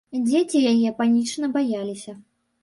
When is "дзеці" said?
0.27-0.61